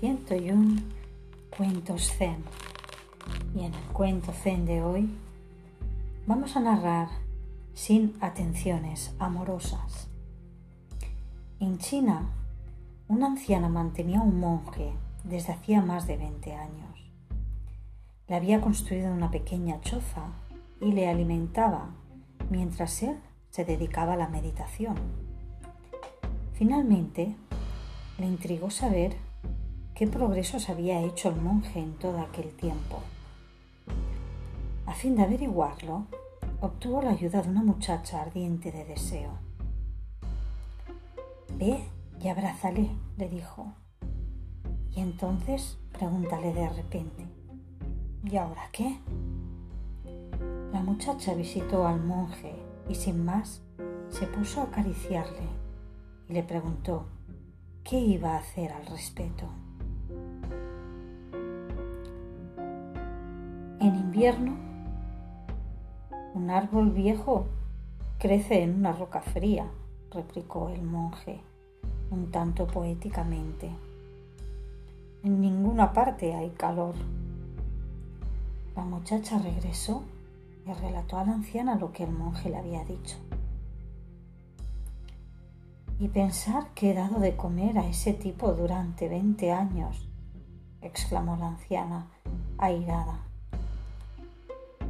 101 0.00 0.82
cuentos 1.56 2.12
zen. 2.12 2.44
Y 3.54 3.60
en 3.64 3.72
el 3.72 3.84
cuento 3.92 4.32
zen 4.32 4.66
de 4.66 4.82
hoy 4.82 5.08
vamos 6.26 6.54
a 6.56 6.60
narrar 6.60 7.08
sin 7.72 8.14
atenciones 8.20 9.14
amorosas. 9.18 10.08
En 11.60 11.78
China, 11.78 12.28
una 13.08 13.28
anciana 13.28 13.70
mantenía 13.70 14.20
un 14.20 14.38
monje 14.38 14.92
desde 15.24 15.54
hacía 15.54 15.80
más 15.80 16.06
de 16.06 16.18
20 16.18 16.54
años. 16.54 17.10
Le 18.28 18.36
había 18.36 18.60
construido 18.60 19.10
una 19.12 19.30
pequeña 19.30 19.80
choza 19.80 20.26
y 20.80 20.92
le 20.92 21.08
alimentaba 21.08 21.88
mientras 22.50 23.02
él 23.02 23.18
se 23.50 23.64
dedicaba 23.64 24.12
a 24.12 24.16
la 24.16 24.28
meditación. 24.28 24.96
Finalmente, 26.52 27.34
le 28.18 28.26
intrigó 28.26 28.70
saber 28.70 29.16
qué 29.96 30.06
progresos 30.06 30.68
había 30.68 31.00
hecho 31.00 31.30
el 31.30 31.36
monje 31.36 31.80
en 31.80 31.94
todo 31.94 32.20
aquel 32.20 32.54
tiempo. 32.54 33.00
A 34.84 34.92
fin 34.92 35.16
de 35.16 35.22
averiguarlo, 35.22 36.06
obtuvo 36.60 37.00
la 37.00 37.12
ayuda 37.12 37.40
de 37.40 37.48
una 37.48 37.62
muchacha 37.62 38.20
ardiente 38.20 38.70
de 38.70 38.84
deseo. 38.84 39.30
Ve 41.54 41.82
y 42.20 42.28
abrázale, 42.28 42.90
le 43.16 43.30
dijo. 43.30 43.72
Y 44.94 45.00
entonces 45.00 45.78
pregúntale 45.92 46.52
de 46.52 46.68
repente, 46.68 47.26
¿y 48.22 48.36
ahora 48.36 48.68
qué? 48.72 48.98
La 50.74 50.82
muchacha 50.82 51.32
visitó 51.32 51.86
al 51.86 52.04
monje 52.04 52.54
y 52.86 52.94
sin 52.94 53.24
más 53.24 53.62
se 54.10 54.26
puso 54.26 54.60
a 54.60 54.64
acariciarle 54.64 55.48
y 56.28 56.34
le 56.34 56.42
preguntó 56.42 57.06
qué 57.82 57.98
iba 57.98 58.34
a 58.34 58.40
hacer 58.40 58.72
al 58.72 58.84
respecto. 58.84 59.48
En 63.86 63.94
invierno, 63.94 64.52
un 66.34 66.50
árbol 66.50 66.90
viejo 66.90 67.46
crece 68.18 68.64
en 68.64 68.74
una 68.74 68.90
roca 68.90 69.20
fría, 69.20 69.70
replicó 70.10 70.70
el 70.70 70.82
monje, 70.82 71.40
un 72.10 72.32
tanto 72.32 72.66
poéticamente. 72.66 73.70
En 75.22 75.40
ninguna 75.40 75.92
parte 75.92 76.34
hay 76.34 76.50
calor. 76.50 76.96
La 78.74 78.84
muchacha 78.84 79.38
regresó 79.38 80.02
y 80.66 80.72
relató 80.72 81.18
a 81.18 81.24
la 81.24 81.34
anciana 81.34 81.76
lo 81.76 81.92
que 81.92 82.02
el 82.02 82.10
monje 82.10 82.50
le 82.50 82.56
había 82.56 82.84
dicho. 82.84 83.16
Y 86.00 86.08
pensar 86.08 86.74
que 86.74 86.90
he 86.90 86.94
dado 86.94 87.20
de 87.20 87.36
comer 87.36 87.78
a 87.78 87.86
ese 87.86 88.14
tipo 88.14 88.52
durante 88.52 89.08
veinte 89.08 89.52
años, 89.52 90.08
exclamó 90.80 91.36
la 91.36 91.46
anciana, 91.46 92.08
airada. 92.58 93.20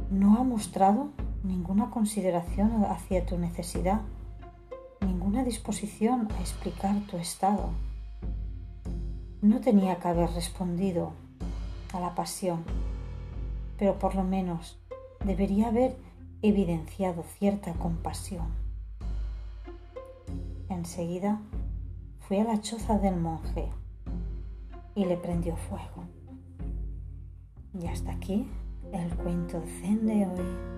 No 0.09 0.37
ha 0.37 0.43
mostrado 0.43 1.09
ninguna 1.43 1.89
consideración 1.89 2.85
hacia 2.85 3.25
tu 3.25 3.37
necesidad, 3.37 4.01
ninguna 5.01 5.43
disposición 5.43 6.29
a 6.31 6.39
explicar 6.39 6.95
tu 7.07 7.17
estado. 7.17 7.71
No 9.41 9.59
tenía 9.59 9.97
que 9.97 10.07
haber 10.07 10.29
respondido 10.31 11.11
a 11.91 11.99
la 11.99 12.15
pasión, 12.15 12.63
pero 13.77 13.99
por 13.99 14.15
lo 14.15 14.23
menos 14.23 14.79
debería 15.25 15.67
haber 15.67 15.97
evidenciado 16.41 17.23
cierta 17.37 17.73
compasión. 17.73 18.47
Enseguida 20.69 21.41
fue 22.27 22.39
a 22.39 22.45
la 22.45 22.61
choza 22.61 22.97
del 22.97 23.17
monje 23.17 23.69
y 24.95 25.03
le 25.03 25.17
prendió 25.17 25.57
fuego. 25.57 26.05
Y 27.77 27.87
hasta 27.87 28.11
aquí 28.11 28.47
el 28.93 29.15
cuento 29.17 29.61
zen 29.81 30.05
de 30.05 30.25
hoy. 30.25 30.76